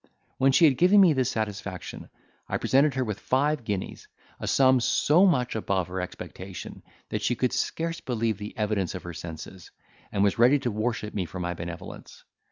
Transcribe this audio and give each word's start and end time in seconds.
When 0.39 0.51
she 0.51 0.65
had 0.65 0.79
given 0.79 0.99
me 0.99 1.13
this 1.13 1.29
satisfaction, 1.29 2.09
I 2.47 2.57
presented 2.57 2.95
her 2.95 3.03
with 3.03 3.19
five 3.19 3.63
guineas, 3.63 4.07
a 4.39 4.47
sum 4.47 4.79
so 4.79 5.27
much 5.27 5.55
above 5.55 5.89
her 5.89 6.01
expectation, 6.01 6.81
that 7.09 7.21
she 7.21 7.35
could 7.35 7.53
scarce 7.53 8.01
believe 8.01 8.39
the 8.39 8.57
evidence 8.57 8.95
of 8.95 9.03
her 9.03 9.13
senses, 9.13 9.69
and 10.11 10.23
was 10.23 10.39
ready 10.39 10.57
to 10.57 10.71
worship 10.71 11.13
me 11.13 11.25
for 11.27 11.39
my 11.39 11.53
benevolence. 11.53 12.23